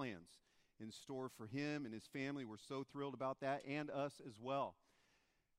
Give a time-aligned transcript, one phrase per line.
[0.00, 0.38] plans
[0.80, 2.46] in store for him and his family.
[2.46, 4.74] We're so thrilled about that and us as well.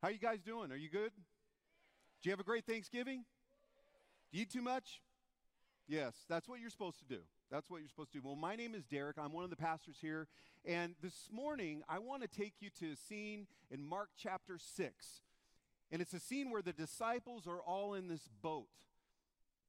[0.02, 0.72] How you guys doing?
[0.72, 1.12] Are you good?
[2.22, 3.24] Do you have a great Thanksgiving?
[4.32, 5.00] Do you eat too much?
[5.88, 7.20] Yes, that's what you're supposed to do.
[7.52, 8.24] That's what you're supposed to do.
[8.26, 9.20] Well, my name is Derek.
[9.20, 10.28] I'm one of the pastors here.
[10.66, 15.22] And this morning, I want to take you to a scene in Mark chapter 6.
[15.92, 18.70] And it's a scene where the disciples are all in this boat.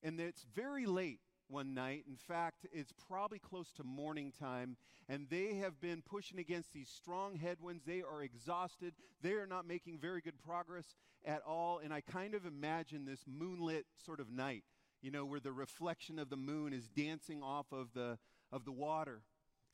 [0.03, 2.05] And it's very late one night.
[2.09, 4.77] In fact, it's probably close to morning time.
[5.09, 7.85] And they have been pushing against these strong headwinds.
[7.85, 8.95] They are exhausted.
[9.23, 11.81] They are not making very good progress at all.
[11.83, 14.65] And I kind of imagine this moonlit sort of night
[15.03, 18.19] you know, where the reflection of the moon is dancing off of the,
[18.53, 19.23] of the water.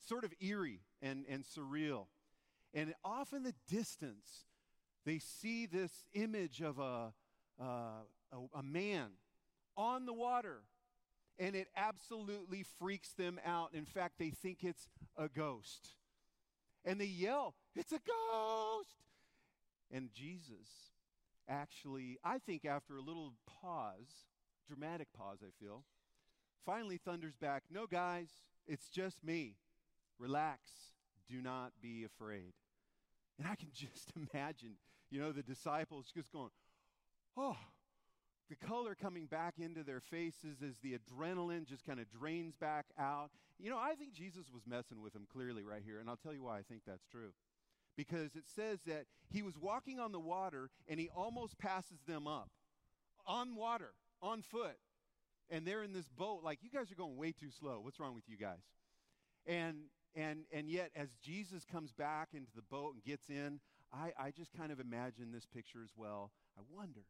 [0.07, 2.07] Sort of eerie and, and surreal.
[2.73, 4.45] And off in the distance,
[5.05, 7.13] they see this image of a,
[7.61, 9.09] uh, a, a man
[9.77, 10.63] on the water.
[11.39, 13.69] And it absolutely freaks them out.
[13.73, 15.95] In fact, they think it's a ghost.
[16.83, 18.89] And they yell, It's a ghost!
[19.91, 20.91] And Jesus
[21.47, 24.25] actually, I think after a little pause,
[24.67, 25.83] dramatic pause, I feel.
[26.65, 28.29] Finally thunders back, No, guys,
[28.67, 29.55] it's just me.
[30.19, 30.59] Relax.
[31.29, 32.53] Do not be afraid.
[33.37, 34.75] And I can just imagine,
[35.09, 36.49] you know, the disciples just going,
[37.37, 37.57] Oh,
[38.49, 42.85] the color coming back into their faces as the adrenaline just kind of drains back
[42.97, 43.29] out.
[43.59, 46.33] You know, I think Jesus was messing with them clearly right here, and I'll tell
[46.33, 47.31] you why I think that's true.
[47.95, 52.27] Because it says that he was walking on the water and he almost passes them
[52.27, 52.49] up
[53.27, 53.91] on water
[54.21, 54.77] on foot.
[55.49, 57.79] And they're in this boat, like, you guys are going way too slow.
[57.81, 58.63] What's wrong with you guys?
[59.45, 59.77] And
[60.15, 63.59] and and yet as Jesus comes back into the boat and gets in,
[63.91, 66.31] I, I just kind of imagine this picture as well.
[66.57, 67.01] I wonder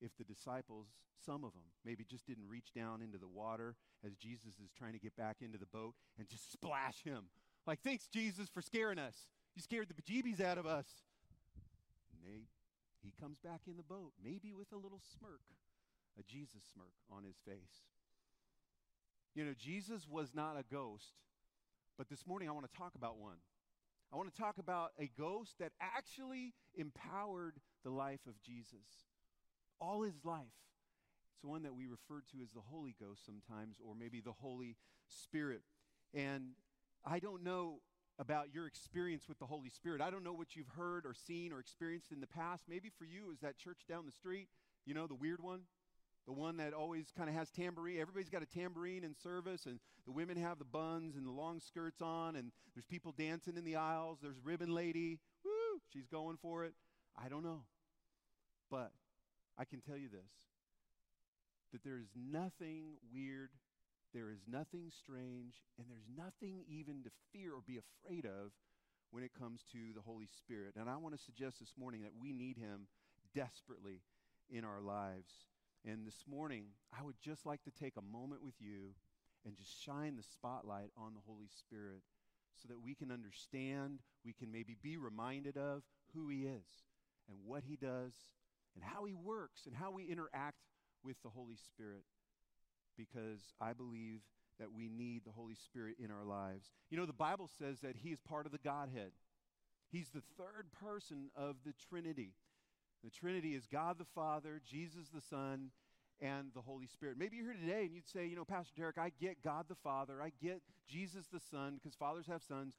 [0.00, 0.86] if the disciples,
[1.24, 4.92] some of them, maybe just didn't reach down into the water as Jesus is trying
[4.92, 7.24] to get back into the boat and just splash him.
[7.66, 9.26] Like, thanks, Jesus, for scaring us.
[9.54, 10.86] You scared the bejeebies out of us.
[12.12, 12.46] And they,
[13.02, 15.42] he comes back in the boat, maybe with a little smirk
[16.18, 17.84] a Jesus smirk on his face.
[19.34, 21.14] You know, Jesus was not a ghost,
[21.96, 23.36] but this morning I want to talk about one.
[24.12, 29.06] I want to talk about a ghost that actually empowered the life of Jesus
[29.80, 30.46] all his life.
[31.34, 34.76] It's one that we refer to as the Holy Ghost sometimes, or maybe the Holy
[35.08, 35.62] Spirit.
[36.12, 36.50] And
[37.04, 37.80] I don't know
[38.18, 40.02] about your experience with the Holy Spirit.
[40.02, 42.64] I don't know what you've heard or seen or experienced in the past.
[42.68, 44.48] Maybe for you, is that church down the street,
[44.84, 45.60] you know, the weird one?
[46.26, 47.98] the one that always kind of has tambourine.
[47.98, 51.60] Everybody's got a tambourine in service, and the women have the buns and the long
[51.60, 54.18] skirts on, and there's people dancing in the aisles.
[54.22, 55.18] There's ribbon lady.
[55.44, 55.80] Woo!
[55.92, 56.74] She's going for it.
[57.20, 57.62] I don't know.
[58.70, 58.92] But
[59.58, 60.32] I can tell you this
[61.72, 63.50] that there is nothing weird,
[64.12, 68.50] there is nothing strange, and there's nothing even to fear or be afraid of
[69.12, 70.74] when it comes to the Holy Spirit.
[70.76, 72.88] And I want to suggest this morning that we need Him
[73.34, 74.02] desperately
[74.50, 75.30] in our lives.
[75.86, 78.94] And this morning, I would just like to take a moment with you
[79.46, 82.02] and just shine the spotlight on the Holy Spirit
[82.60, 85.82] so that we can understand, we can maybe be reminded of
[86.14, 86.66] who He is
[87.28, 88.12] and what He does
[88.74, 90.56] and how He works and how we interact
[91.04, 92.04] with the Holy Spirit
[92.96, 94.20] because I believe
[94.58, 96.70] that we need the Holy Spirit in our lives.
[96.90, 99.12] You know, the Bible says that He is part of the Godhead,
[99.90, 102.34] He's the third person of the Trinity.
[103.02, 105.70] The Trinity is God the Father, Jesus the Son,
[106.20, 107.16] and the Holy Spirit.
[107.18, 109.74] Maybe you're here today and you'd say, you know, Pastor Derek, I get God the
[109.74, 112.74] Father, I get Jesus the Son, because fathers have sons,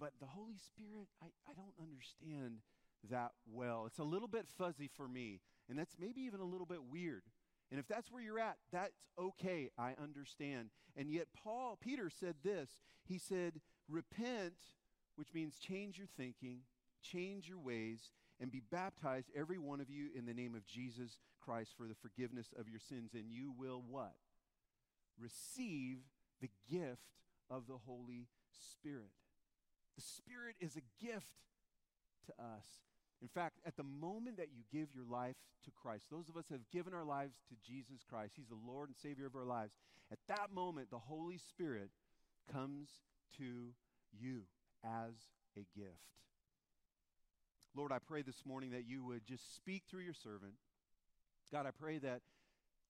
[0.00, 2.58] but the Holy Spirit, I, I don't understand
[3.10, 3.84] that well.
[3.86, 7.22] It's a little bit fuzzy for me, and that's maybe even a little bit weird.
[7.70, 9.70] And if that's where you're at, that's okay.
[9.78, 10.68] I understand.
[10.96, 12.70] And yet, Paul, Peter said this.
[13.04, 14.54] He said, Repent,
[15.16, 16.60] which means change your thinking,
[17.02, 21.18] change your ways, and be baptized, every one of you, in the name of Jesus
[21.40, 23.12] Christ for the forgiveness of your sins.
[23.14, 24.14] And you will what?
[25.18, 25.98] Receive
[26.40, 27.00] the gift
[27.48, 29.12] of the Holy Spirit.
[29.96, 31.26] The Spirit is a gift
[32.26, 32.66] to us.
[33.22, 36.46] In fact, at the moment that you give your life to Christ, those of us
[36.50, 39.74] have given our lives to Jesus Christ, He's the Lord and Savior of our lives.
[40.10, 41.90] At that moment, the Holy Spirit
[42.52, 42.88] comes
[43.38, 43.70] to
[44.12, 44.42] you
[44.84, 45.14] as
[45.56, 46.12] a gift.
[47.74, 50.54] Lord, I pray this morning that you would just speak through your servant.
[51.50, 52.20] God, I pray that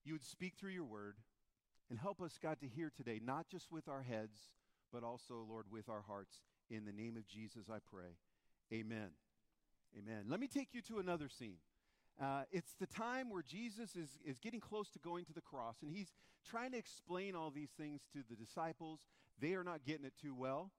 [0.05, 1.17] you would speak through your word
[1.91, 4.51] and help us, God, to hear today, not just with our heads,
[4.93, 6.41] but also, Lord, with our hearts.
[6.71, 8.17] In the name of Jesus, I pray.
[8.73, 9.11] Amen.
[9.99, 10.25] Amen.
[10.29, 11.59] Let me take you to another scene.
[12.21, 15.77] Uh, it's the time where Jesus is, is getting close to going to the cross,
[15.83, 16.13] and he's
[16.49, 19.01] trying to explain all these things to the disciples
[19.41, 20.71] They are not getting it too well.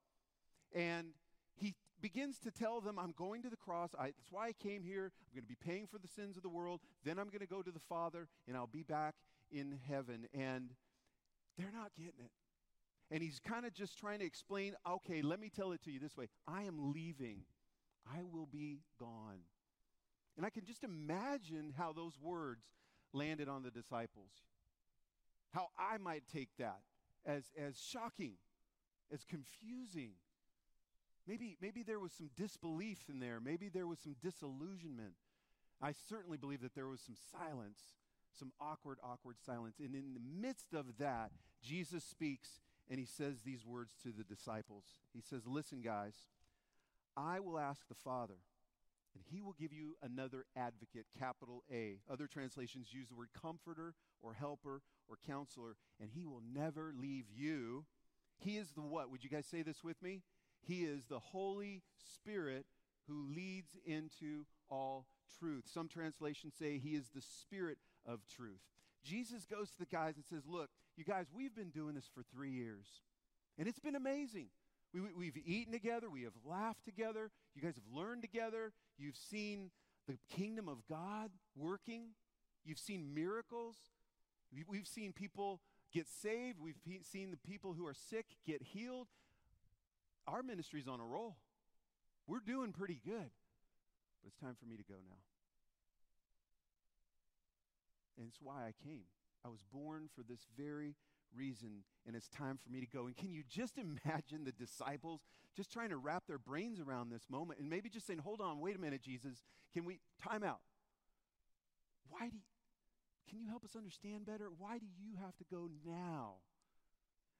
[0.74, 1.10] And
[1.56, 3.92] he begins to tell them, I'm going to the cross.
[3.98, 5.12] I, that's why I came here.
[5.31, 6.81] I'm going to be paying for the sins of the world.
[7.04, 9.15] Then I'm going to go to the Father, and I'll be back
[9.51, 10.27] in heaven.
[10.33, 10.71] And
[11.57, 12.31] they're not getting it.
[13.12, 16.00] And he's kind of just trying to explain okay, let me tell it to you
[16.00, 17.42] this way I am leaving,
[18.11, 19.39] I will be gone.
[20.38, 22.65] And I can just imagine how those words
[23.13, 24.31] landed on the disciples.
[25.51, 26.79] How I might take that
[27.25, 28.33] as, as shocking,
[29.13, 30.11] as confusing.
[31.27, 33.39] Maybe, maybe there was some disbelief in there.
[33.39, 35.13] Maybe there was some disillusionment.
[35.81, 37.79] I certainly believe that there was some silence,
[38.38, 39.75] some awkward, awkward silence.
[39.79, 42.50] And in the midst of that, Jesus speaks
[42.89, 44.83] and he says these words to the disciples.
[45.13, 46.13] He says, Listen, guys,
[47.15, 48.38] I will ask the Father,
[49.15, 52.00] and he will give you another advocate, capital A.
[52.12, 57.25] Other translations use the word comforter or helper or counselor, and he will never leave
[57.33, 57.86] you.
[58.39, 59.12] He is the what?
[59.12, 60.21] Would you guys say this with me?
[60.62, 61.83] He is the Holy
[62.15, 62.65] Spirit
[63.07, 65.06] who leads into all
[65.39, 65.65] truth.
[65.71, 68.62] Some translations say he is the Spirit of truth.
[69.04, 72.24] Jesus goes to the guys and says, Look, you guys, we've been doing this for
[72.33, 72.86] three years,
[73.57, 74.48] and it's been amazing.
[74.94, 79.72] We, have eaten together, we have laughed together, you guys have learned together, you've seen
[80.07, 82.10] the kingdom of God working,
[82.63, 83.75] you've seen miracles,
[84.54, 85.62] we, we've seen people
[85.92, 89.07] get saved, we've pe- seen the people who are sick get healed.
[90.28, 91.38] Our ministry's on a roll.
[92.28, 93.31] We're doing pretty good,
[94.22, 95.18] but it's time for me to go now.
[98.18, 99.06] And it's why I came.
[99.44, 100.96] I was born for this very
[101.35, 103.07] reason, and it's time for me to go.
[103.07, 105.21] And can you just imagine the disciples
[105.56, 108.59] just trying to wrap their brains around this moment and maybe just saying, Hold on,
[108.59, 109.44] wait a minute, Jesus.
[109.74, 110.59] Can we time out?
[112.09, 112.44] Why do you,
[113.30, 114.50] can you help us understand better?
[114.57, 116.35] Why do you have to go now?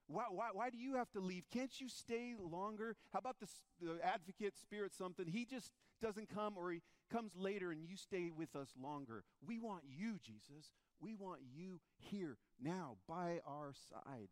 [0.07, 1.44] Why, why, why do you have to leave?
[1.51, 2.96] Can't you stay longer?
[3.13, 3.48] How about the,
[3.81, 5.28] the advocate, spirit, something?
[5.28, 6.81] He just doesn't come or he
[7.12, 9.24] comes later and you stay with us longer.
[9.46, 10.72] We want you, Jesus.
[11.04, 14.30] We want you here now by our side.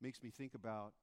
[0.00, 0.94] Makes me think about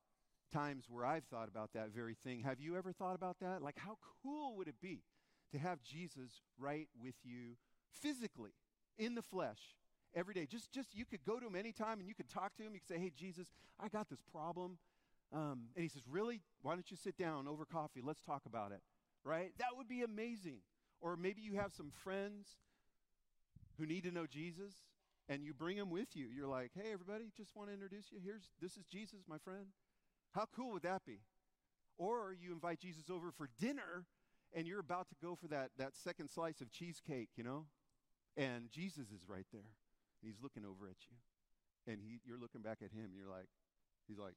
[0.51, 2.41] times where I've thought about that very thing.
[2.41, 3.61] Have you ever thought about that?
[3.61, 5.03] Like, how cool would it be
[5.51, 7.55] to have Jesus right with you
[7.91, 8.53] physically,
[8.97, 9.59] in the flesh,
[10.15, 10.47] every day?
[10.47, 12.73] Just, just you could go to him anytime and you could talk to him.
[12.73, 13.47] You could say, hey, Jesus,
[13.79, 14.79] I got this problem.
[15.31, 16.41] Um, and he says, Really?
[16.63, 18.01] Why don't you sit down over coffee?
[18.03, 18.81] Let's talk about it.
[19.23, 19.51] Right?
[19.59, 20.57] That would be amazing.
[20.99, 22.57] Or maybe you have some friends
[23.77, 24.73] who need to know Jesus
[25.29, 26.27] and you bring them with you.
[26.35, 28.19] You're like, hey, everybody, just want to introduce you.
[28.23, 29.67] Here's, this is Jesus, my friend.
[30.31, 31.19] How cool would that be?
[31.97, 34.05] Or you invite Jesus over for dinner
[34.53, 37.65] and you're about to go for that, that second slice of cheesecake, you know?
[38.35, 39.61] And Jesus is right there.
[40.21, 41.91] And he's looking over at you.
[41.91, 43.11] And he, you're looking back at him.
[43.15, 43.47] You're like,
[44.07, 44.35] he's like,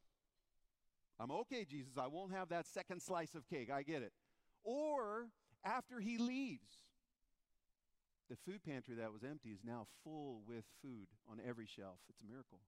[1.19, 1.99] I'm okay, Jesus.
[1.99, 3.71] I won't have that second slice of cake.
[3.71, 4.13] I get it.
[4.65, 5.29] Or
[5.65, 6.79] after he leaves,
[8.29, 11.99] the food pantry that was empty is now full with food on every shelf.
[12.09, 12.61] It's a miracle.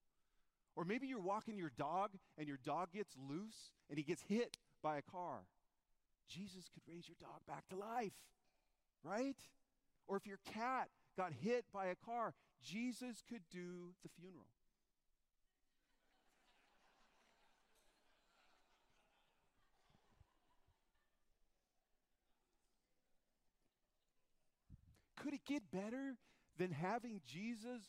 [0.74, 4.58] Or maybe you're walking your dog and your dog gets loose and he gets hit
[4.82, 5.40] by a car.
[6.28, 8.12] Jesus could raise your dog back to life,
[9.02, 9.36] right?
[10.06, 14.46] Or if your cat got hit by a car, Jesus could do the funeral.
[25.26, 26.14] Could it get better
[26.56, 27.82] than having Jesus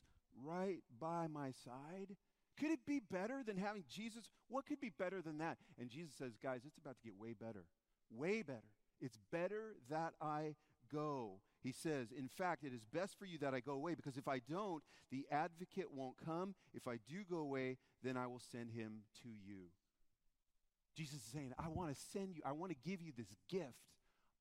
[0.44, 2.16] right by my side?
[2.60, 4.28] Could it be better than having Jesus?
[4.48, 5.60] What could be better than that?
[5.80, 7.66] And Jesus says, guys, it's about to get way better.
[8.10, 8.64] Way better.
[9.00, 10.56] It's better that I
[10.92, 11.42] go.
[11.62, 14.28] He says, in fact, it is best for you that I go away because if
[14.28, 16.56] I don't, the advocate won't come.
[16.74, 19.66] If I do go away, then I will send him to you.
[20.96, 23.78] Jesus is saying, I want to send you, I want to give you this gift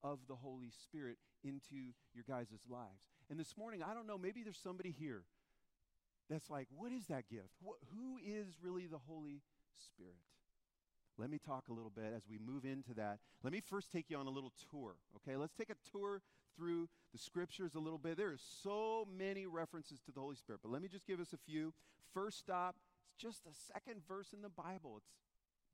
[0.03, 3.07] of the Holy Spirit into your guys' lives.
[3.29, 5.23] And this morning, I don't know, maybe there's somebody here
[6.29, 7.49] that's like, what is that gift?
[7.61, 9.41] What, who is really the Holy
[9.75, 10.15] Spirit?
[11.17, 13.19] Let me talk a little bit as we move into that.
[13.43, 15.35] Let me first take you on a little tour, okay?
[15.35, 16.21] Let's take a tour
[16.55, 18.17] through the scriptures a little bit.
[18.17, 21.33] There are so many references to the Holy Spirit, but let me just give us
[21.33, 21.73] a few.
[22.13, 22.75] First stop,
[23.07, 24.97] it's just the second verse in the Bible.
[24.97, 25.09] It's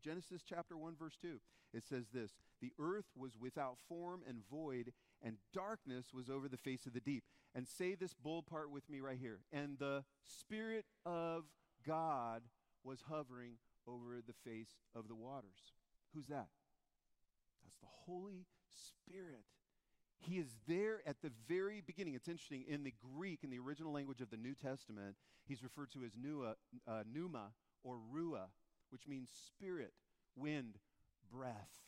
[0.04, 1.40] Genesis chapter 1, verse 2.
[1.74, 2.32] It says this
[2.62, 7.00] The earth was without form and void, and darkness was over the face of the
[7.00, 7.24] deep.
[7.56, 9.40] And say this bold part with me right here.
[9.52, 11.44] And the Spirit of
[11.86, 12.42] God
[12.84, 13.54] was hovering
[13.88, 15.74] over the face of the waters.
[16.14, 16.48] Who's that?
[17.64, 19.46] That's the Holy Spirit.
[20.20, 22.16] He is there at the very beginning.
[22.16, 22.64] It's interesting.
[22.68, 26.12] In the Greek, in the original language of the New Testament, he's referred to as
[26.14, 26.54] Nua,
[26.88, 27.52] uh, Pneuma
[27.84, 28.50] or Ruach
[28.94, 29.92] which means spirit,
[30.36, 30.78] wind,
[31.34, 31.82] breath.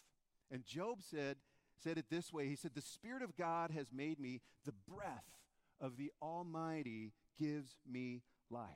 [0.52, 1.38] And Job said,
[1.84, 5.24] said it this way He said, The Spirit of God has made me, the breath
[5.80, 8.70] of the Almighty gives me life.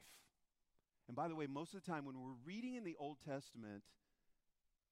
[1.07, 3.81] And by the way, most of the time when we're reading in the Old Testament,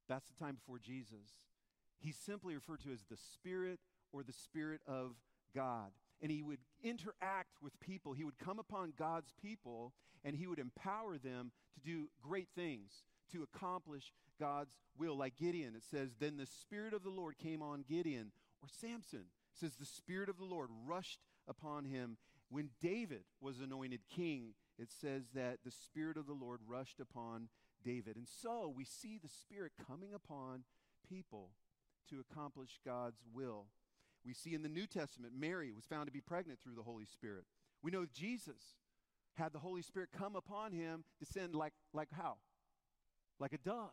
[0.10, 1.38] that's the time before Jesus.
[2.00, 3.79] He's simply referred to as the Spirit
[4.12, 5.12] or the Spirit of
[5.53, 5.91] God.
[6.22, 8.13] And he would interact with people.
[8.13, 13.03] He would come upon God's people and he would empower them to do great things,
[13.31, 15.17] to accomplish God's will.
[15.17, 18.31] Like Gideon, it says, Then the Spirit of the Lord came on Gideon.
[18.62, 22.17] Or Samson, it says, The Spirit of the Lord rushed upon him.
[22.50, 27.50] When David was anointed king, it says that the Spirit of the Lord rushed upon
[27.84, 28.15] David.
[28.15, 30.63] And so we see the Spirit coming upon
[31.07, 31.50] people
[32.10, 33.65] to accomplish God's will.
[34.25, 37.05] We see in the New Testament, Mary was found to be pregnant through the Holy
[37.05, 37.46] Spirit.
[37.81, 38.75] We know Jesus
[39.36, 42.38] had the Holy Spirit come upon him, descend like, like how?
[43.39, 43.91] Like a dove.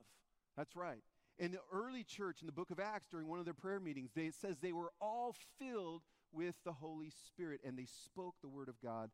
[0.56, 1.02] That's right.
[1.38, 4.10] In the early church, in the book of Acts, during one of their prayer meetings,
[4.14, 8.48] they, it says they were all filled with the Holy Spirit and they spoke the
[8.48, 9.10] word of God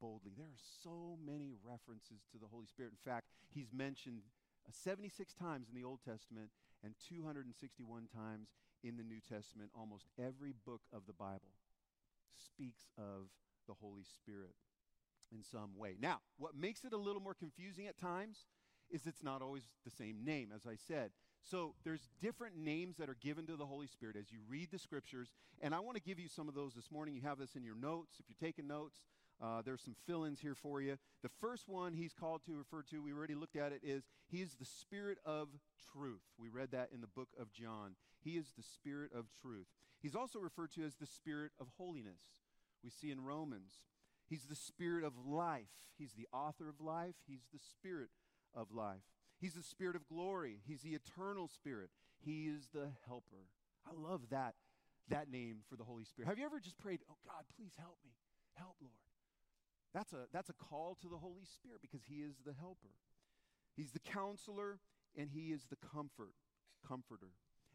[0.00, 0.32] boldly.
[0.36, 2.92] There are so many references to the Holy Spirit.
[2.92, 4.22] In fact, he's mentioned
[4.66, 6.50] uh, 76 times in the Old Testament
[6.82, 8.48] and 261 times
[8.82, 9.70] in the New Testament.
[9.78, 11.54] Almost every book of the Bible
[12.34, 13.28] speaks of
[13.68, 14.54] the Holy Spirit
[15.30, 15.96] in some way.
[16.00, 18.46] Now, what makes it a little more confusing at times
[18.90, 21.10] is it's not always the same name, as I said.
[21.42, 24.78] So there's different names that are given to the Holy Spirit as you read the
[24.78, 27.14] scriptures, and I want to give you some of those this morning.
[27.14, 28.16] You have this in your notes.
[28.18, 28.98] If you're taking notes,
[29.42, 30.96] uh, there's some fill ins here for you.
[31.22, 34.42] The first one he's called to refer to, we already looked at it, is he
[34.42, 35.48] is the Spirit of
[35.92, 36.22] truth.
[36.38, 37.94] We read that in the book of John.
[38.22, 39.66] He is the Spirit of truth.
[40.02, 42.20] He's also referred to as the Spirit of holiness.
[42.84, 43.72] We see in Romans.
[44.28, 45.68] He's the Spirit of life.
[45.98, 47.14] He's the author of life.
[47.26, 48.10] He's the Spirit
[48.54, 49.02] of life.
[49.40, 50.58] He's the Spirit of glory.
[50.66, 51.90] He's the eternal Spirit.
[52.18, 53.48] He is the helper.
[53.86, 54.54] I love that,
[55.08, 56.28] that name for the Holy Spirit.
[56.28, 58.12] Have you ever just prayed, Oh God, please help me?
[58.54, 58.92] Help, Lord.
[59.94, 62.94] That's a, that's a call to the Holy Spirit because He is the helper.
[63.76, 64.78] He's the counselor
[65.16, 66.34] and He is the comfort,
[66.86, 67.32] comforter.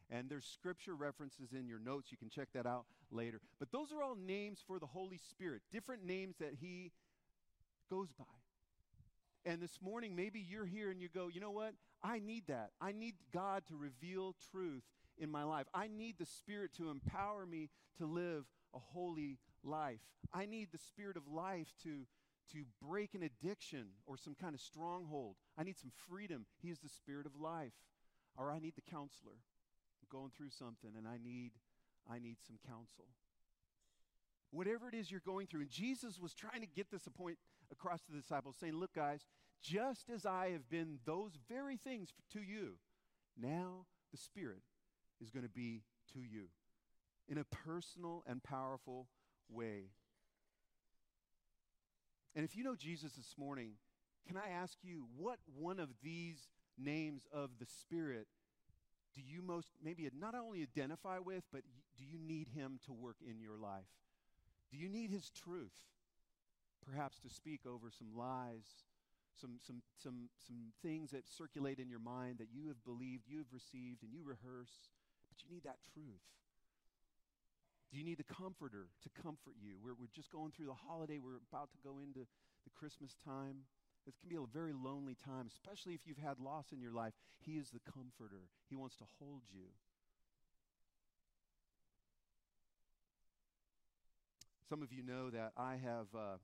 [0.09, 2.11] And there's scripture references in your notes.
[2.11, 3.41] You can check that out later.
[3.59, 6.91] But those are all names for the Holy Spirit, different names that He
[7.89, 8.25] goes by.
[9.45, 11.73] And this morning, maybe you're here and you go, you know what?
[12.03, 12.71] I need that.
[12.81, 14.83] I need God to reveal truth
[15.17, 15.67] in my life.
[15.73, 19.99] I need the Spirit to empower me to live a holy life.
[20.33, 22.01] I need the spirit of life to,
[22.51, 25.35] to break an addiction or some kind of stronghold.
[25.57, 26.45] I need some freedom.
[26.61, 27.73] He is the spirit of life.
[28.37, 29.31] Or I need the counselor.
[29.33, 31.51] I'm going through something and I need,
[32.09, 33.05] I need some counsel.
[34.51, 35.61] Whatever it is you're going through.
[35.61, 37.37] And Jesus was trying to get this point
[37.71, 39.25] across to the disciples, saying, Look, guys,
[39.61, 42.73] just as I have been those very things to you,
[43.37, 44.61] now the Spirit
[45.21, 46.47] is going to be to you
[47.27, 49.07] in a personal and powerful
[49.49, 49.89] way.
[52.35, 53.71] And if you know Jesus this morning,
[54.27, 58.27] can I ask you what one of these names of the Spirit
[59.15, 61.61] do you most maybe not only identify with, but
[61.97, 63.85] do you need Him to work in your life?
[64.69, 65.71] Do you need His truth?
[66.85, 68.85] Perhaps to speak over some lies,
[69.33, 73.39] some, some, some, some things that circulate in your mind that you have believed, you
[73.39, 74.93] have received, and you rehearse,
[75.27, 76.23] but you need that truth.
[77.91, 79.77] Do you need the comforter to comfort you?
[79.81, 81.17] We're, we're just going through the holiday.
[81.17, 82.27] We're about to go into
[82.65, 83.65] the Christmas time.
[84.05, 87.13] This can be a very lonely time, especially if you've had loss in your life.
[87.39, 89.73] He is the comforter, He wants to hold you.
[94.69, 96.37] Some of you know that I have, uh,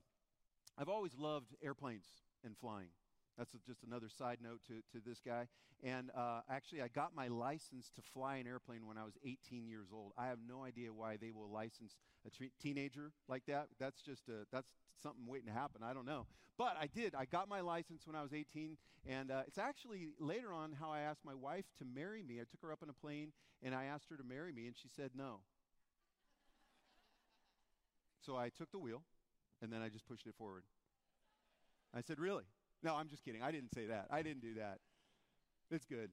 [0.77, 2.05] I've always loved airplanes
[2.43, 2.89] and flying.
[3.37, 5.47] That's just another side note to, to this guy.
[5.83, 9.67] And uh, actually, I got my license to fly an airplane when I was 18
[9.67, 10.11] years old.
[10.17, 12.29] I have no idea why they will license a
[12.61, 13.67] teenager like that.
[13.79, 14.69] That's just a, that's
[15.01, 15.81] something waiting to happen.
[15.83, 16.27] I don't know.
[16.57, 17.15] But I did.
[17.15, 18.77] I got my license when I was 18.
[19.07, 22.39] And uh, it's actually later on how I asked my wife to marry me.
[22.39, 23.31] I took her up in a plane
[23.63, 25.41] and I asked her to marry me, and she said no.
[28.21, 29.01] so I took the wheel
[29.61, 30.63] and then I just pushed it forward.
[31.95, 32.45] I said, Really?
[32.83, 33.43] No, I'm just kidding.
[33.43, 34.07] I didn't say that.
[34.09, 34.79] I didn't do that.
[35.69, 36.09] It's good.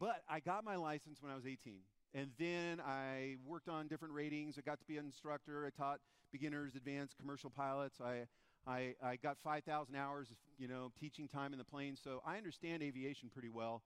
[0.00, 1.78] But I got my license when I was 18.
[2.12, 4.56] And then I worked on different ratings.
[4.58, 5.66] I got to be an instructor.
[5.66, 6.00] I taught
[6.32, 8.00] beginners, advanced, commercial pilots.
[8.00, 8.26] I,
[8.66, 11.96] I, I got 5,000 hours, of, you know, teaching time in the plane.
[12.02, 13.82] So I understand aviation pretty well.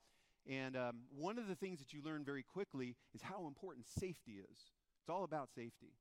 [0.48, 4.40] And um, one of the things that you learn very quickly is how important safety
[4.50, 4.58] is.
[5.00, 5.92] It's all about safety.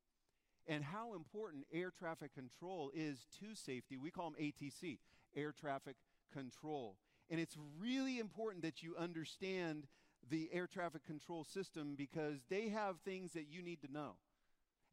[0.70, 3.98] And how important air traffic control is to safety.
[3.98, 5.00] We call them ATC,
[5.36, 5.96] air traffic
[6.32, 6.96] control.
[7.32, 9.88] And it's really important that you understand
[10.30, 14.18] the air traffic control system because they have things that you need to know.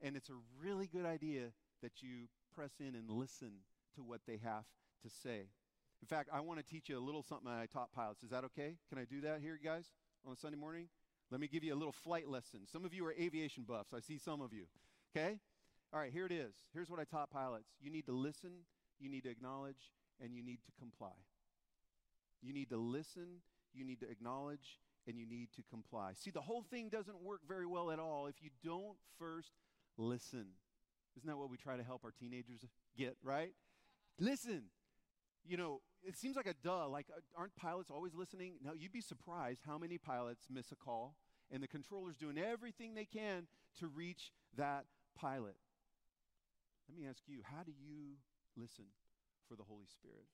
[0.01, 1.49] And it's a really good idea
[1.83, 3.53] that you press in and listen
[3.97, 4.65] to what they have
[5.03, 5.51] to say.
[6.01, 8.23] In fact, I want to teach you a little something I taught pilots.
[8.23, 8.77] Is that okay?
[8.89, 9.93] Can I do that here, guys,
[10.27, 10.89] on a Sunday morning?
[11.31, 12.61] Let me give you a little flight lesson.
[12.71, 13.93] Some of you are aviation buffs.
[13.93, 14.65] I see some of you.
[15.15, 15.39] Okay?
[15.97, 16.53] All right, here it is.
[16.75, 18.51] Here's what I taught pilots you need to listen,
[19.01, 21.17] you need to acknowledge, and you need to comply.
[22.43, 23.41] You need to listen,
[23.73, 26.13] you need to acknowledge, and you need to comply.
[26.13, 29.53] See, the whole thing doesn't work very well at all if you don't first
[29.97, 30.45] listen.
[31.17, 33.55] Isn't that what we try to help our teenagers get, right?
[34.21, 34.65] Listen.
[35.47, 36.89] You know, it seems like a duh.
[36.91, 38.57] Like, uh, aren't pilots always listening?
[38.63, 41.17] No, you'd be surprised how many pilots miss a call,
[41.51, 43.47] and the controller's doing everything they can
[43.81, 44.85] to reach that
[45.19, 45.57] pilot.
[46.89, 48.17] Let me ask you, how do you
[48.57, 48.87] listen
[49.49, 50.27] for the Holy Spirit?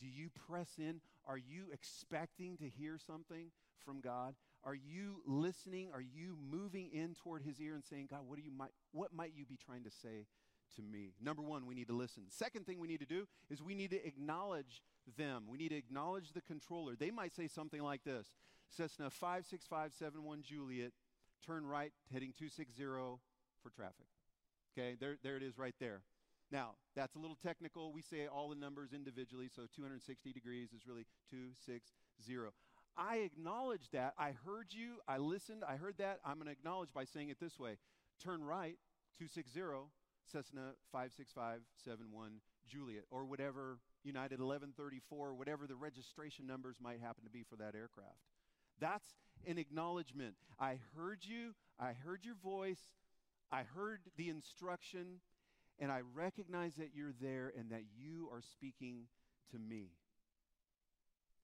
[0.00, 1.00] Do you press in?
[1.26, 3.50] Are you expecting to hear something
[3.84, 4.34] from God?
[4.64, 5.90] Are you listening?
[5.92, 9.12] Are you moving in toward his ear and saying, God, what, do you might, what
[9.12, 10.26] might you be trying to say
[10.76, 11.12] to me?
[11.20, 12.24] Number one, we need to listen.
[12.28, 14.82] Second thing we need to do is we need to acknowledge
[15.16, 15.44] them.
[15.48, 16.94] We need to acknowledge the controller.
[16.96, 18.26] They might say something like this
[18.70, 20.92] Cessna 56571 Juliet,
[21.44, 22.82] turn right, heading 260
[23.62, 24.06] for traffic.
[24.76, 26.02] Okay, there, there it is right there.
[26.50, 27.92] Now, that's a little technical.
[27.92, 31.92] We say all the numbers individually, so 260 degrees is really 260.
[32.96, 34.12] I acknowledge that.
[34.18, 34.96] I heard you.
[35.08, 35.64] I listened.
[35.66, 36.20] I heard that.
[36.24, 37.78] I'm going to acknowledge by saying it this way
[38.22, 38.76] Turn right,
[39.18, 39.60] 260,
[40.30, 47.42] Cessna 56571 Juliet, or whatever, United 1134, whatever the registration numbers might happen to be
[47.42, 48.20] for that aircraft.
[48.78, 49.14] That's
[49.46, 50.34] an acknowledgement.
[50.60, 51.54] I heard you.
[51.78, 52.80] I heard your voice.
[53.52, 55.20] I heard the instruction
[55.78, 59.08] and I recognize that you're there and that you are speaking
[59.50, 59.90] to me.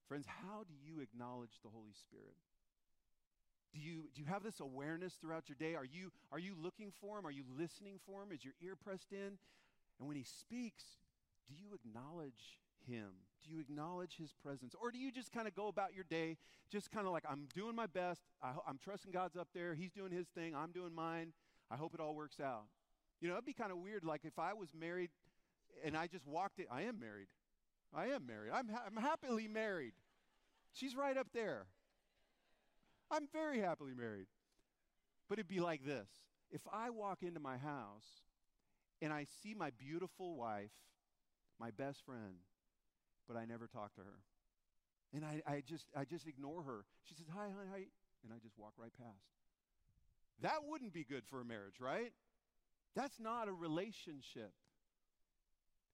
[0.08, 2.36] Friends, how do you acknowledge the Holy Spirit?
[3.74, 5.74] Do you, do you have this awareness throughout your day?
[5.74, 7.26] Are you, are you looking for him?
[7.26, 8.32] Are you listening for him?
[8.32, 9.36] Is your ear pressed in?
[9.99, 10.84] And when he speaks,
[11.47, 13.10] do you acknowledge him?
[13.44, 14.75] Do you acknowledge his presence?
[14.80, 16.38] Or do you just kind of go about your day,
[16.71, 18.23] just kind of like, I'm doing my best.
[18.42, 19.75] I, I'm trusting God's up there.
[19.75, 20.54] He's doing his thing.
[20.54, 21.32] I'm doing mine.
[21.71, 22.65] I hope it all works out.
[23.21, 25.11] You know, it'd be kind of weird, like if I was married
[25.85, 26.67] and I just walked in.
[26.71, 27.28] I am married.
[27.95, 28.52] I am married.
[28.54, 29.93] I'm, ha- I'm happily married.
[30.73, 31.67] She's right up there.
[33.11, 34.26] I'm very happily married.
[35.28, 36.09] But it'd be like this
[36.50, 38.23] if I walk into my house
[39.02, 40.71] and I see my beautiful wife,
[41.61, 42.37] my best friend,
[43.26, 44.21] but I never talk to her.
[45.15, 46.85] And I, I, just, I just ignore her.
[47.04, 47.85] She says, Hi, hi, hi.
[48.25, 49.37] And I just walk right past.
[50.42, 52.12] That wouldn't be good for a marriage, right?
[52.94, 54.52] That's not a relationship.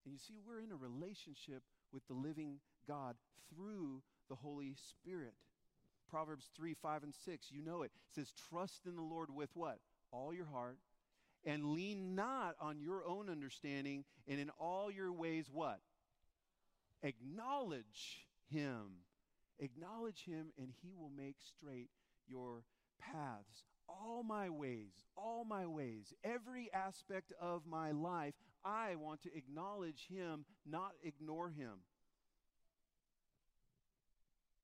[0.04, 3.16] And you see, we're in a relationship with the living God
[3.54, 5.34] through the Holy Spirit.
[6.10, 7.86] Proverbs 3, 5, and 6, you know it.
[7.86, 9.78] it says, Trust in the Lord with what?
[10.12, 10.78] All your heart.
[11.46, 15.80] And lean not on your own understanding, and in all your ways, what?
[17.02, 19.02] Acknowledge Him.
[19.58, 21.90] Acknowledge Him, and He will make straight
[22.26, 22.62] your
[22.98, 29.36] paths all my ways, all my ways, every aspect of my life, I want to
[29.36, 31.80] acknowledge Him, not ignore Him.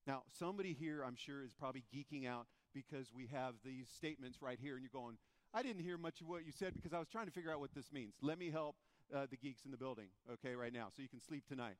[0.06, 4.58] Now, somebody here, I'm sure, is probably geeking out because we have these statements right
[4.60, 5.16] here, and you're going,
[5.52, 7.60] I didn't hear much of what you said because I was trying to figure out
[7.60, 8.14] what this means.
[8.22, 8.76] Let me help
[9.14, 11.74] uh, the geeks in the building, okay, right now, so you can sleep tonight.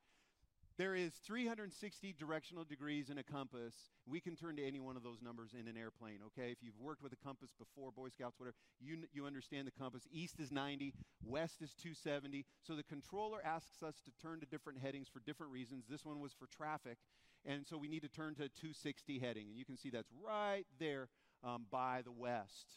[0.81, 3.75] There is 360 directional degrees in a compass.
[4.07, 6.51] We can turn to any one of those numbers in an airplane, okay?
[6.51, 10.09] If you've worked with a compass before, Boy Scouts, whatever, you, you understand the compass.
[10.11, 12.47] East is 90, west is 270.
[12.63, 15.85] So the controller asks us to turn to different headings for different reasons.
[15.87, 16.97] This one was for traffic,
[17.45, 19.49] and so we need to turn to 260 heading.
[19.51, 21.11] And you can see that's right there
[21.45, 22.69] um, by the west.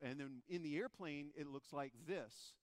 [0.00, 2.54] And then in the airplane, it looks like this.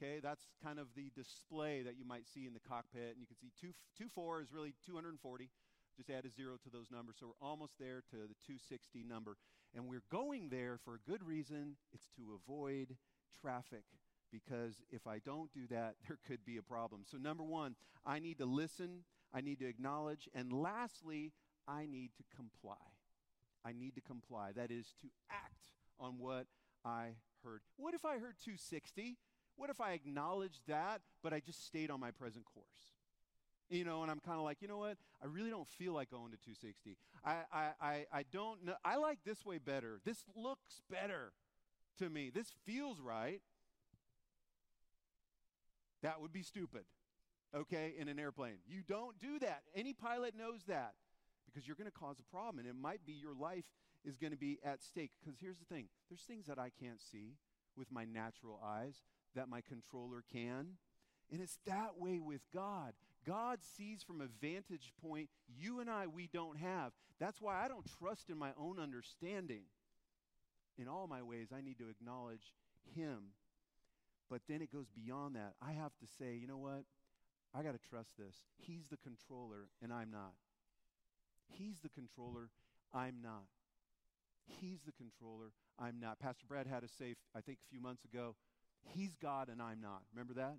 [0.00, 3.16] Okay, that's kind of the display that you might see in the cockpit.
[3.16, 5.50] And you can see two, two four is really 240.
[5.96, 7.16] Just add a zero to those numbers.
[7.18, 9.36] So we're almost there to the 260 number.
[9.74, 11.76] And we're going there for a good reason.
[11.92, 12.96] It's to avoid
[13.40, 13.82] traffic.
[14.30, 17.02] Because if I don't do that, there could be a problem.
[17.04, 17.74] So, number one,
[18.06, 21.32] I need to listen, I need to acknowledge, and lastly,
[21.66, 22.76] I need to comply.
[23.64, 24.52] I need to comply.
[24.54, 25.64] That is to act
[25.98, 26.46] on what
[26.84, 27.62] I heard.
[27.76, 29.16] What if I heard 260?
[29.58, 32.64] What if I acknowledged that, but I just stayed on my present course?
[33.68, 34.96] You know, and I'm kind of like, you know what?
[35.20, 36.96] I really don't feel like going to 260.
[37.24, 38.74] I, I, I, I don't know.
[38.84, 40.00] I like this way better.
[40.04, 41.32] This looks better
[41.98, 42.30] to me.
[42.32, 43.42] This feels right.
[46.02, 46.84] That would be stupid.
[47.54, 48.58] okay, in an airplane.
[48.66, 49.62] You don't do that.
[49.74, 50.94] Any pilot knows that
[51.46, 53.64] because you're going to cause a problem, and it might be your life
[54.04, 55.10] is going to be at stake.
[55.20, 57.34] Because here's the thing there's things that I can't see
[57.76, 59.02] with my natural eyes
[59.34, 60.76] that my controller can.
[61.30, 62.94] And it's that way with God.
[63.26, 66.92] God sees from a vantage point you and I, we don't have.
[67.20, 69.62] That's why I don't trust in my own understanding.
[70.78, 72.54] In all my ways, I need to acknowledge
[72.94, 73.34] Him.
[74.30, 75.54] But then it goes beyond that.
[75.60, 76.84] I have to say, you know what?
[77.54, 78.36] I got to trust this.
[78.56, 80.34] He's the controller, and I'm not.
[81.48, 82.50] He's the controller,
[82.94, 83.46] I'm not.
[84.44, 86.18] He's the controller, I'm not.
[86.20, 88.34] Pastor Brad had a say, I think, a few months ago.
[88.94, 90.02] He's God, and I'm not.
[90.12, 90.56] Remember that?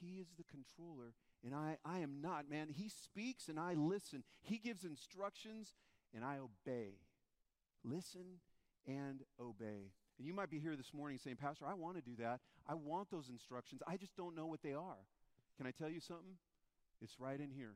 [0.00, 1.12] He is the controller,
[1.44, 2.68] and I, I am not, man.
[2.68, 4.22] He speaks, and I listen.
[4.42, 5.74] He gives instructions,
[6.14, 6.94] and I obey.
[7.84, 8.40] Listen
[8.86, 9.90] and obey.
[10.18, 12.40] And you might be here this morning saying, Pastor, I want to do that.
[12.68, 13.82] I want those instructions.
[13.86, 14.98] I just don't know what they are.
[15.56, 16.36] Can I tell you something?
[17.00, 17.74] It's right in here.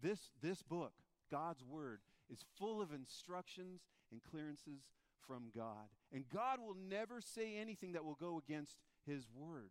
[0.00, 0.92] This, this book,
[1.30, 3.80] God's Word, is full of instructions
[4.12, 4.82] and clearances
[5.26, 5.88] from God.
[6.12, 8.76] And God will never say anything that will go against
[9.06, 9.70] His Word.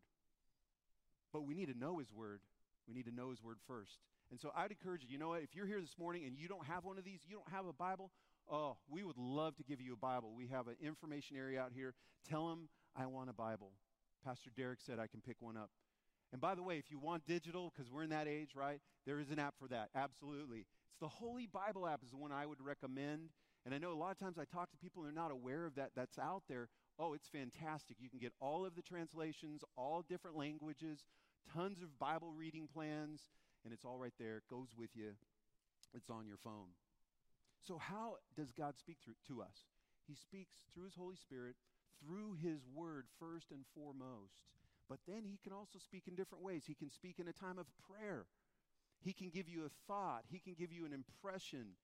[1.33, 2.41] But we need to know His Word.
[2.88, 3.99] We need to know His Word first.
[4.31, 6.47] And so I'd encourage you, you know what, if you're here this morning and you
[6.47, 8.12] don't have one of these, you don't have a Bible,
[8.51, 10.33] oh, we would love to give you a Bible.
[10.36, 11.93] We have an information area out here.
[12.29, 13.71] Tell them, I want a Bible.
[14.25, 15.69] Pastor Derek said I can pick one up.
[16.33, 19.19] And by the way, if you want digital, because we're in that age, right, there
[19.19, 19.89] is an app for that.
[19.95, 20.65] Absolutely.
[20.91, 23.29] It's the Holy Bible app is the one I would recommend.
[23.67, 25.65] And I know a lot of times I talk to people and they're not aware
[25.65, 25.91] of that.
[25.93, 26.69] That's out there.
[26.97, 27.97] Oh, it's fantastic.
[27.99, 31.03] You can get all of the translations, all different languages,
[31.53, 33.23] tons of Bible reading plans,
[33.65, 34.38] and it's all right there.
[34.38, 35.12] It goes with you.
[35.93, 36.71] It's on your phone.
[37.62, 39.67] So, how does God speak through, to us?
[40.08, 41.58] He speaks through His Holy Spirit,
[41.99, 44.47] through His Word, first and foremost.
[44.88, 46.63] But then He can also speak in different ways.
[46.65, 48.27] He can speak in a time of prayer,
[49.01, 51.75] He can give you a thought, He can give you an impression.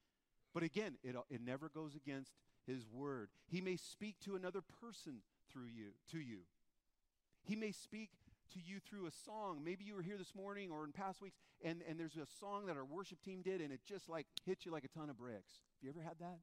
[0.53, 2.33] But again, it, it never goes against
[2.67, 3.29] His Word.
[3.47, 6.39] He may speak to another person through you, to you.
[7.43, 8.09] He may speak
[8.53, 9.61] to you through a song.
[9.63, 12.67] Maybe you were here this morning or in past weeks, and, and there's a song
[12.67, 15.17] that our worship team did, and it just like hit you like a ton of
[15.17, 15.61] bricks.
[15.79, 16.39] Have you ever had that?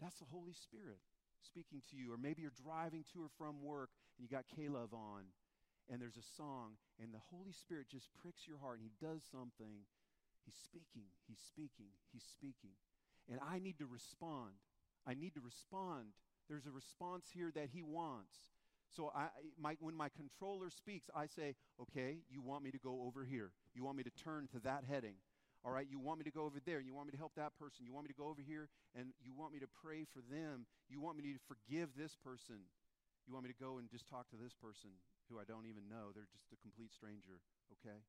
[0.00, 0.98] That's the Holy Spirit
[1.42, 2.12] speaking to you.
[2.12, 5.24] Or maybe you're driving to or from work, and you got K-LOVE on,
[5.90, 9.22] and there's a song, and the Holy Spirit just pricks your heart, and He does
[9.30, 9.84] something.
[10.44, 12.76] He's speaking, He's speaking, He's speaking.
[13.30, 14.54] And I need to respond.
[15.06, 16.12] I need to respond.
[16.48, 18.36] There's a response here that He wants.
[18.90, 23.06] So I, my, when my controller speaks, I say, okay, you want me to go
[23.06, 23.52] over here.
[23.72, 25.14] You want me to turn to that heading.
[25.62, 27.52] All right, you want me to go over there, you want me to help that
[27.60, 27.84] person.
[27.84, 30.64] You want me to go over here, and you want me to pray for them.
[30.88, 32.64] You want me to forgive this person.
[33.28, 34.90] You want me to go and just talk to this person
[35.28, 36.10] who I don't even know.
[36.16, 37.44] They're just a complete stranger,
[37.78, 38.00] okay?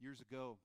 [0.00, 0.58] Years ago,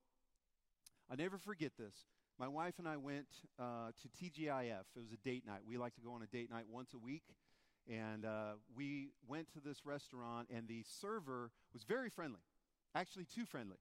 [1.10, 1.94] I never forget this.
[2.39, 3.28] My wife and I went
[3.60, 4.84] uh, to TGIF.
[4.96, 5.62] It was a date night.
[5.68, 7.24] We like to go on a date night once a week.
[7.89, 12.42] And uh, we went to this restaurant, and the server was very friendly,
[12.94, 13.78] actually, too friendly.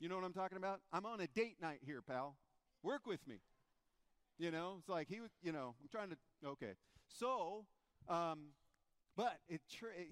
[0.00, 0.80] You know what I'm talking about?
[0.92, 2.36] I'm on a date night here, pal.
[2.82, 3.36] Work with me.
[4.38, 6.72] You know, it's like he was, you know, I'm trying to, okay.
[7.08, 7.66] So,
[8.08, 8.48] um,
[9.16, 9.62] but it,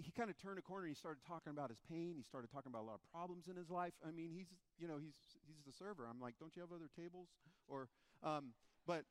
[0.00, 2.14] he kind of turned a corner he started talking about his pain.
[2.16, 3.92] He started talking about a lot of problems in his life.
[4.06, 5.14] I mean, he's, you know, he's,
[5.46, 6.06] he's the server.
[6.08, 7.28] I'm like, don't you have other tables?
[7.68, 7.88] Or,
[8.22, 8.54] um,
[8.86, 9.04] but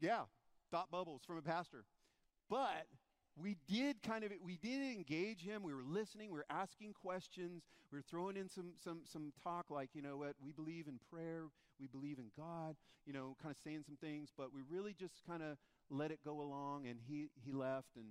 [0.00, 0.22] yeah,
[0.70, 1.84] thought bubbles from a pastor.
[2.50, 2.86] But
[3.40, 7.62] we did kind of we did engage him we were listening we were asking questions
[7.90, 10.98] we were throwing in some some some talk like you know what we believe in
[11.10, 11.44] prayer
[11.80, 12.76] we believe in god
[13.06, 15.56] you know kind of saying some things but we really just kind of
[15.88, 18.08] let it go along and he he left and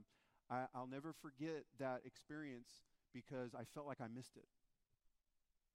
[0.52, 2.70] I, i'll never forget that experience
[3.14, 4.46] because i felt like i missed it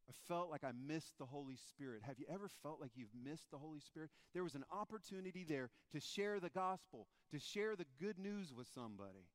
[0.08, 2.02] I felt like I missed the Holy Spirit.
[2.06, 4.10] Have you ever felt like you've missed the Holy Spirit?
[4.34, 8.68] There was an opportunity there to share the gospel, to share the good news with
[8.72, 9.26] somebody.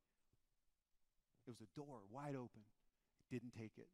[1.46, 2.62] It was a door wide open.
[3.30, 3.88] Didn't take it.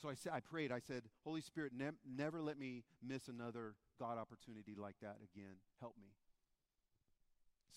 [0.00, 0.70] So I said, I prayed.
[0.70, 5.56] I said, Holy Spirit, ne- never let me miss another God opportunity like that again.
[5.80, 6.08] Help me.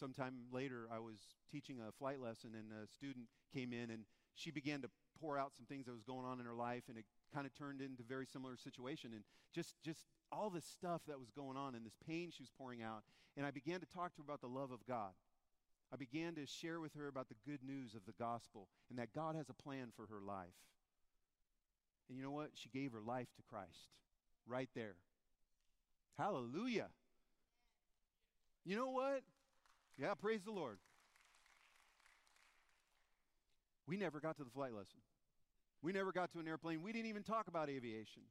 [0.01, 1.19] Sometime later, I was
[1.51, 4.01] teaching a flight lesson, and a student came in, and
[4.33, 4.89] she began to
[5.21, 7.53] pour out some things that was going on in her life, and it kind of
[7.53, 11.55] turned into a very similar situation, and just just all this stuff that was going
[11.55, 13.03] on, and this pain she was pouring out.
[13.37, 15.11] And I began to talk to her about the love of God.
[15.93, 19.13] I began to share with her about the good news of the gospel and that
[19.13, 20.57] God has a plan for her life.
[22.09, 22.51] And you know what?
[22.55, 23.91] She gave her life to Christ
[24.47, 24.95] right there.
[26.17, 26.87] Hallelujah.
[28.65, 29.21] You know what?
[29.97, 30.77] Yeah, praise the Lord.
[33.87, 34.99] We never got to the flight lesson.
[35.81, 36.81] We never got to an airplane.
[36.81, 38.23] We didn't even talk about aviation.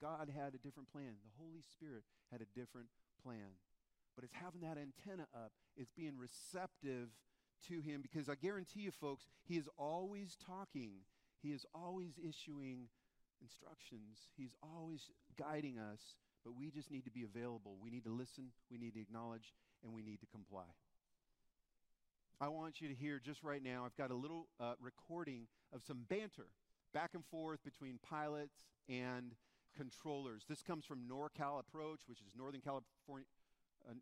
[0.00, 1.14] God had a different plan.
[1.22, 2.88] The Holy Spirit had a different
[3.22, 3.56] plan.
[4.14, 7.08] But it's having that antenna up, it's being receptive
[7.68, 10.92] to Him because I guarantee you, folks, He is always talking,
[11.42, 12.88] He is always issuing
[13.40, 16.16] instructions, He's always guiding us.
[16.44, 17.76] But we just need to be available.
[17.82, 19.52] We need to listen, we need to acknowledge,
[19.84, 20.64] and we need to comply.
[22.42, 25.82] I want you to hear just right now, I've got a little uh, recording of
[25.86, 26.46] some banter
[26.94, 29.34] back and forth between pilots and
[29.76, 30.44] controllers.
[30.48, 33.26] This comes from NorCal Approach, which is Northern California.
[33.88, 33.94] Uh,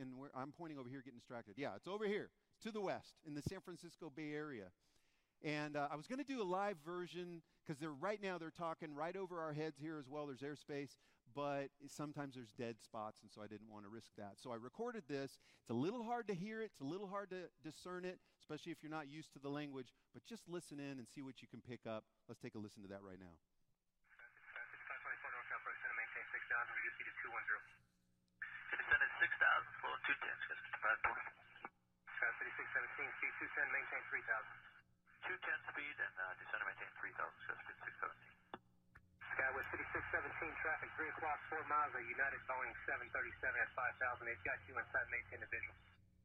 [0.00, 1.54] in where I'm pointing over here, getting distracted.
[1.56, 2.30] Yeah, it's over here,
[2.62, 4.66] to the west, in the San Francisco Bay Area.
[5.42, 8.50] And uh, I was going to do a live version because they're right now they're
[8.50, 10.26] talking right over our heads here as well.
[10.26, 10.90] There's airspace,
[11.34, 14.38] but sometimes there's dead spots, and so I didn't want to risk that.
[14.38, 15.36] So I recorded this.
[15.66, 18.70] It's a little hard to hear it, it's a little hard to discern it, especially
[18.70, 21.48] if you're not used to the language, but just listen in and see what you
[21.50, 22.06] can pick up.
[22.30, 23.34] Let's take a listen to that right now.
[28.94, 29.34] At 6,000,
[30.06, 30.38] 210,
[33.18, 34.74] C210, maintain 3,000.
[35.24, 37.24] 210 speed and uh, descend and maintain 3,000,
[38.20, 38.33] 617.
[39.44, 41.36] That was 6617 traffic, 3 o'clock,
[41.68, 41.92] miles.
[41.92, 43.12] A United Boeing 737
[43.60, 44.24] at 5000.
[44.24, 45.76] They've got you inside maintain the visual.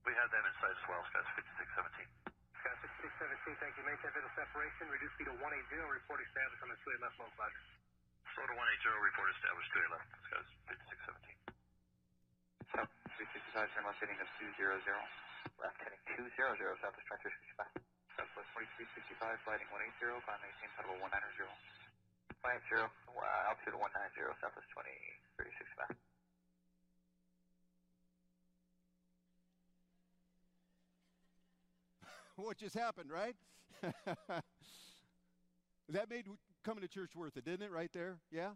[0.08, 2.32] We have them inside as well, Scott 5617.
[2.63, 3.84] Scott 5617, thank you.
[3.84, 5.43] Maintain visual separation, reduce speed to 180,
[5.99, 7.60] report established on the 2A left localizer.
[8.39, 11.60] Slow to 180, report established 2A left, Scott 5617.
[12.71, 15.60] South 365, turn left heading of 200.
[15.60, 16.32] Left heading 200,
[16.79, 17.84] Southwest 2365.
[18.15, 19.43] Southwest 4365.
[19.43, 21.78] sliding 180, climb maintain pedal 190.
[22.41, 24.88] 180, uh, altitude 190, Southwest 20,
[25.36, 25.95] 365.
[32.45, 33.36] what just happened, right?
[35.89, 36.25] that made
[36.63, 38.19] coming to church worth it, didn't it, right there?
[38.32, 38.52] Yeah?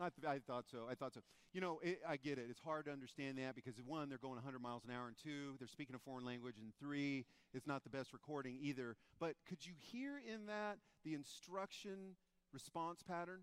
[0.00, 0.86] I, th- I, thought so.
[0.90, 1.20] I thought so.
[1.52, 2.46] You know, it, I get it.
[2.48, 5.56] It's hard to understand that because one, they're going 100 miles an hour, and two,
[5.58, 8.96] they're speaking a foreign language, and three, it's not the best recording either.
[9.20, 12.16] But could you hear in that the instruction
[12.52, 13.40] response pattern?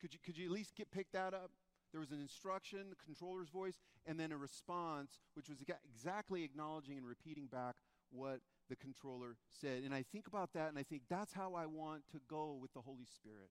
[0.00, 1.50] Could you could you at least get pick that up?
[1.92, 6.98] There was an instruction, the controller's voice, and then a response, which was exactly acknowledging
[6.98, 7.76] and repeating back
[8.10, 9.84] what the controller said.
[9.84, 12.72] And I think about that, and I think that's how I want to go with
[12.72, 13.50] the Holy Spirit.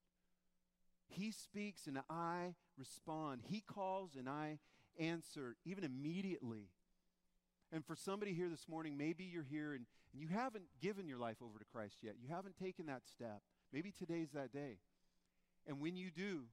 [1.08, 3.44] He speaks and I respond.
[3.46, 4.60] He calls and I
[5.00, 6.70] answer, even immediately.
[7.72, 11.18] And for somebody here this morning, maybe you're here and, and you haven't given your
[11.18, 12.16] life over to Christ yet.
[12.22, 13.42] You haven't taken that step.
[13.74, 14.78] Maybe today's that day.
[15.68, 16.44] And when you do,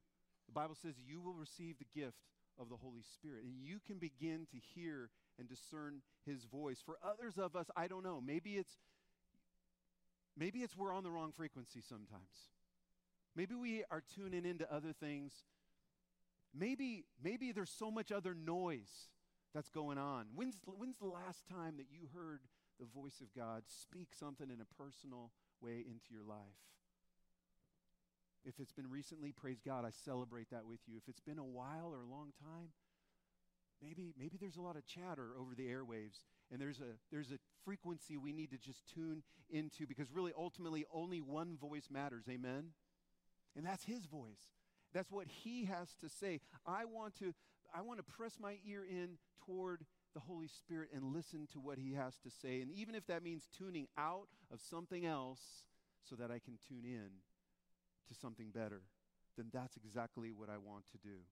[0.47, 2.17] the Bible says you will receive the gift
[2.59, 3.43] of the Holy Spirit.
[3.43, 6.81] And you can begin to hear and discern his voice.
[6.83, 8.21] For others of us, I don't know.
[8.25, 8.77] Maybe it's
[10.37, 12.49] maybe it's we're on the wrong frequency sometimes.
[13.35, 15.31] Maybe we are tuning into other things.
[16.53, 19.07] Maybe, maybe there's so much other noise
[19.53, 20.25] that's going on.
[20.35, 22.41] When's, when's the last time that you heard
[22.79, 25.31] the voice of God speak something in a personal
[25.61, 26.59] way into your life?
[28.43, 30.97] If it's been recently, praise God, I celebrate that with you.
[30.97, 32.69] If it's been a while or a long time,
[33.81, 37.39] maybe maybe there's a lot of chatter over the airwaves and there's a there's a
[37.63, 42.25] frequency we need to just tune into because really ultimately only one voice matters.
[42.29, 42.69] Amen.
[43.55, 44.49] And that's his voice.
[44.93, 46.41] That's what he has to say.
[46.65, 47.33] I want to
[47.73, 51.77] I want to press my ear in toward the Holy Spirit and listen to what
[51.77, 52.61] he has to say.
[52.61, 55.63] And even if that means tuning out of something else
[56.03, 57.09] so that I can tune in
[58.07, 58.81] to something better,
[59.37, 61.23] then that's exactly what I want to do.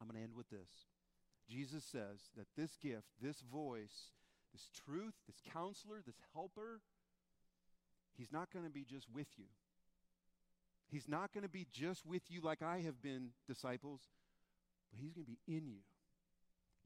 [0.00, 0.88] I'm going to end with this.
[1.48, 4.12] Jesus says that this gift, this voice,
[4.52, 6.80] this truth, this counselor, this helper,
[8.16, 9.46] he's not going to be just with you.
[10.90, 14.00] He's not going to be just with you like I have been, disciples,
[14.90, 15.80] but He's going to be in you.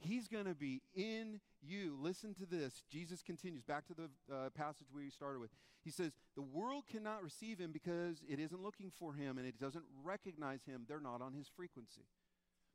[0.01, 1.97] He's going to be in you.
[2.01, 2.83] Listen to this.
[2.91, 5.51] Jesus continues back to the uh, passage we started with.
[5.83, 9.59] He says, The world cannot receive him because it isn't looking for him and it
[9.59, 10.85] doesn't recognize him.
[10.89, 12.07] They're not on his frequency.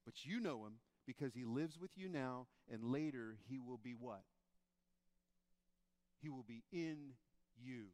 [0.06, 0.74] But you know him
[1.06, 4.24] because he lives with you now, and later he will be what?
[6.22, 7.14] He will be in
[7.62, 7.88] you.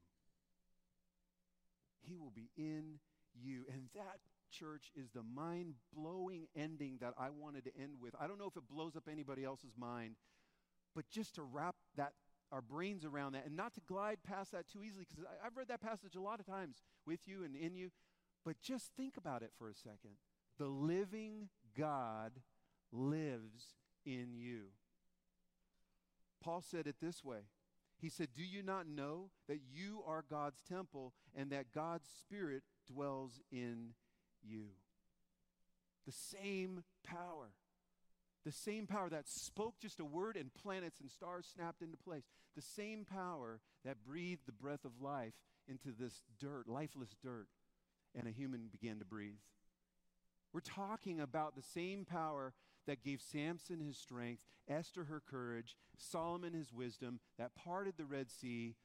[2.01, 2.99] He will be in
[3.33, 3.65] you.
[3.71, 4.19] And that,
[4.51, 8.13] church, is the mind blowing ending that I wanted to end with.
[8.19, 10.15] I don't know if it blows up anybody else's mind,
[10.95, 12.13] but just to wrap that
[12.51, 15.67] our brains around that and not to glide past that too easily because I've read
[15.67, 17.91] that passage a lot of times with you and in you.
[18.43, 20.15] But just think about it for a second.
[20.57, 22.31] The living God
[22.91, 24.69] lives in you.
[26.41, 27.41] Paul said it this way
[27.97, 32.63] He said, Do you not know that you are God's temple and that God's Spirit
[32.87, 33.93] dwells in
[34.43, 34.65] you?
[36.05, 37.51] The same power,
[38.45, 42.23] the same power that spoke just a word and planets and stars snapped into place,
[42.55, 45.33] the same power that breathed the breath of life
[45.67, 47.47] into this dirt, lifeless dirt,
[48.15, 49.37] and a human began to breathe.
[50.51, 52.53] We're talking about the same power
[52.87, 58.31] that gave Samson his strength, Esther her courage, Solomon his wisdom, that parted the Red
[58.31, 58.75] Sea,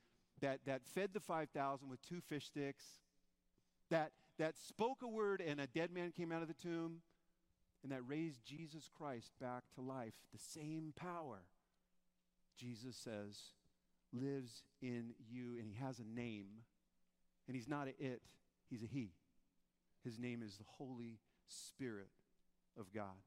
[0.41, 2.85] that, that fed the 5,000 with two fish sticks,
[3.91, 7.01] that, that spoke a word and a dead man came out of the tomb,
[7.83, 10.15] and that raised Jesus Christ back to life.
[10.33, 11.41] The same power,
[12.57, 13.53] Jesus says,
[14.13, 16.63] lives in you, and he has a name.
[17.47, 18.23] And he's not a it,
[18.71, 19.11] he's a he.
[20.03, 22.09] His name is the Holy Spirit
[22.79, 23.21] of God.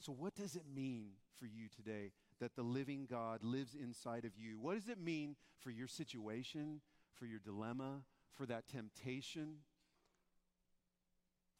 [0.00, 4.32] So, what does it mean for you today that the living God lives inside of
[4.36, 4.58] you?
[4.58, 6.80] What does it mean for your situation,
[7.14, 8.02] for your dilemma,
[8.32, 9.56] for that temptation,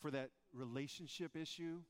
[0.00, 1.80] for that relationship issue?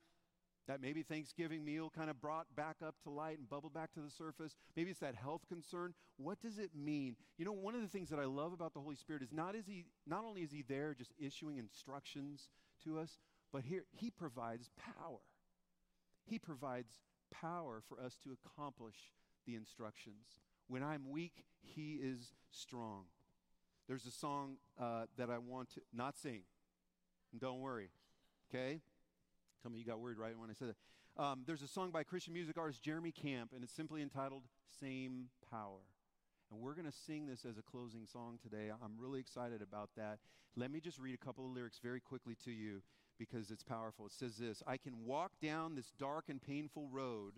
[0.66, 4.00] That maybe Thanksgiving meal kind of brought back up to light and bubbled back to
[4.00, 4.54] the surface.
[4.76, 5.94] Maybe it's that health concern.
[6.18, 7.16] What does it mean?
[7.38, 9.54] You know, one of the things that I love about the Holy Spirit is not
[9.54, 12.50] is he not only is he there just issuing instructions
[12.84, 13.18] to us,
[13.50, 15.20] but here he provides power.
[16.26, 18.96] He provides power for us to accomplish
[19.46, 20.40] the instructions.
[20.68, 23.04] When I'm weak, He is strong.
[23.88, 26.42] There's a song uh, that I want to not sing.
[27.36, 27.88] Don't worry.
[28.48, 28.80] Okay?
[29.62, 31.22] Tell me you got worried right when I said that.
[31.22, 34.42] Um, there's a song by Christian music artist Jeremy Camp, and it's simply entitled
[34.80, 35.80] Same Power.
[36.50, 38.70] And we're going to sing this as a closing song today.
[38.70, 40.18] I'm really excited about that.
[40.56, 42.82] Let me just read a couple of lyrics very quickly to you
[43.18, 44.06] because it's powerful.
[44.06, 47.34] It says this I can walk down this dark and painful road.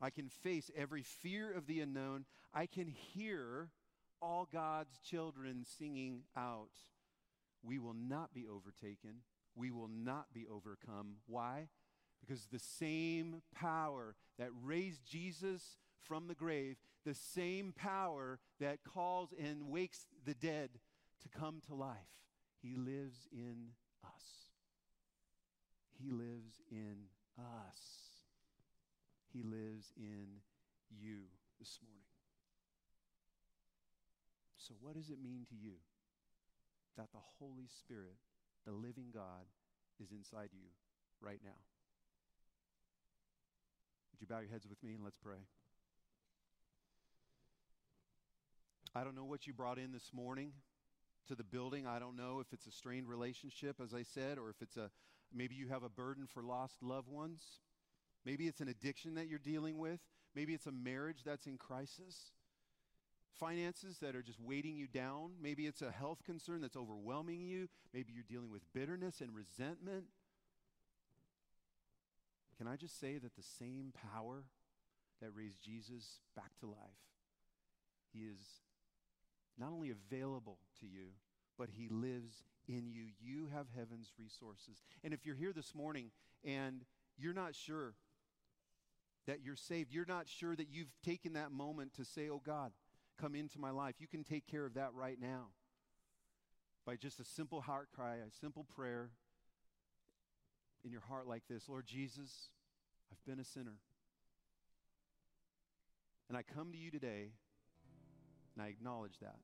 [0.00, 2.24] I can face every fear of the unknown.
[2.54, 3.70] I can hear
[4.22, 6.70] all God's children singing out.
[7.62, 9.22] We will not be overtaken.
[9.58, 11.16] We will not be overcome.
[11.26, 11.68] Why?
[12.20, 19.34] Because the same power that raised Jesus from the grave, the same power that calls
[19.38, 20.70] and wakes the dead
[21.22, 21.96] to come to life,
[22.62, 23.70] he lives in
[24.04, 24.48] us.
[26.00, 26.96] He lives in
[27.38, 27.80] us.
[29.32, 30.26] He lives in
[30.88, 31.22] you
[31.58, 31.98] this morning.
[34.56, 35.74] So, what does it mean to you
[36.96, 38.16] that the Holy Spirit,
[38.68, 39.48] the living God,
[39.98, 40.68] is inside you
[41.20, 41.58] right now?
[44.12, 45.38] Would you bow your heads with me and let's pray?
[48.94, 50.52] I don't know what you brought in this morning
[51.28, 51.86] to the building.
[51.86, 54.90] I don't know if it's a strained relationship, as I said, or if it's a,
[55.34, 57.42] Maybe you have a burden for lost loved ones.
[58.24, 60.00] Maybe it's an addiction that you're dealing with.
[60.34, 62.32] Maybe it's a marriage that's in crisis.
[63.38, 65.32] Finances that are just weighting you down.
[65.40, 67.68] Maybe it's a health concern that's overwhelming you.
[67.94, 70.04] Maybe you're dealing with bitterness and resentment.
[72.56, 74.44] Can I just say that the same power
[75.20, 76.76] that raised Jesus back to life,
[78.12, 78.40] he is
[79.58, 81.08] not only available to you,
[81.56, 83.06] but he lives in you.
[83.20, 84.82] You have heaven's resources.
[85.02, 86.10] And if you're here this morning
[86.44, 86.84] and
[87.16, 87.94] you're not sure
[89.26, 92.72] that you're saved, you're not sure that you've taken that moment to say, Oh God,
[93.20, 95.48] come into my life, you can take care of that right now
[96.86, 99.10] by just a simple heart cry, a simple prayer
[100.84, 102.50] in your heart like this Lord Jesus,
[103.12, 103.76] I've been a sinner.
[106.28, 107.30] And I come to you today
[108.54, 109.38] and I acknowledge that.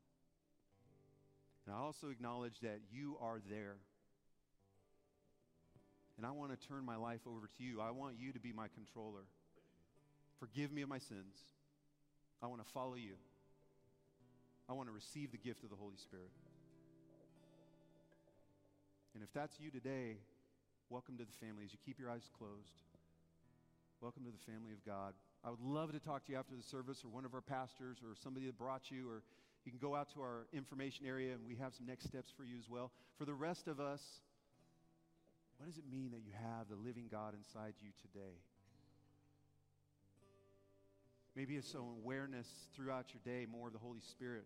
[1.67, 3.77] And I also acknowledge that you are there.
[6.17, 7.81] And I want to turn my life over to you.
[7.81, 9.25] I want you to be my controller.
[10.39, 11.37] Forgive me of my sins.
[12.43, 13.15] I want to follow you.
[14.69, 16.31] I want to receive the gift of the Holy Spirit.
[19.15, 20.17] And if that's you today,
[20.89, 22.81] welcome to the family as you keep your eyes closed.
[24.01, 25.13] Welcome to the family of God.
[25.45, 27.99] I would love to talk to you after the service or one of our pastors
[28.03, 29.23] or somebody that brought you or
[29.65, 32.45] you can go out to our information area and we have some next steps for
[32.45, 32.91] you as well.
[33.19, 34.01] For the rest of us,
[35.59, 38.41] what does it mean that you have the living God inside you today?
[41.37, 44.45] Maybe it's some awareness throughout your day, more of the Holy Spirit.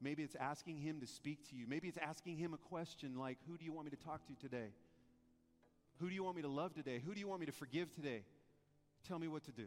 [0.00, 1.66] Maybe it's asking Him to speak to you.
[1.68, 4.34] Maybe it's asking Him a question like, Who do you want me to talk to
[4.34, 4.68] today?
[5.98, 7.02] Who do you want me to love today?
[7.04, 8.22] Who do you want me to forgive today?
[9.06, 9.66] Tell me what to do.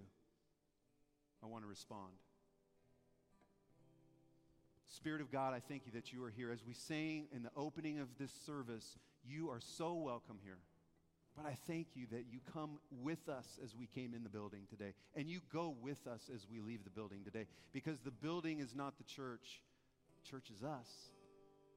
[1.43, 2.13] I want to respond.
[4.87, 6.51] Spirit of God, I thank you that you are here.
[6.51, 10.57] As we sang in the opening of this service, you are so welcome here.
[11.36, 14.61] But I thank you that you come with us as we came in the building
[14.69, 18.59] today, and you go with us as we leave the building today, because the building
[18.59, 19.61] is not the church,
[20.29, 20.89] church is us,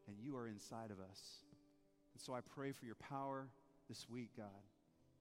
[0.09, 1.20] and you are inside of us.
[2.14, 3.48] And so I pray for your power
[3.88, 4.46] this week, God.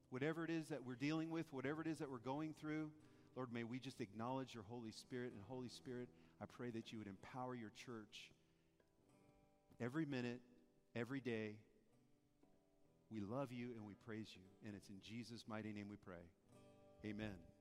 [0.09, 2.89] Whatever it is that we're dealing with, whatever it is that we're going through,
[3.36, 5.33] Lord, may we just acknowledge your Holy Spirit.
[5.33, 6.07] And Holy Spirit,
[6.41, 8.31] I pray that you would empower your church
[9.81, 10.39] every minute,
[10.95, 11.55] every day.
[13.11, 14.41] We love you and we praise you.
[14.65, 16.25] And it's in Jesus' mighty name we pray.
[17.05, 17.54] Amen.